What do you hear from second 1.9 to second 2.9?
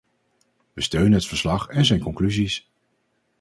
conclusies.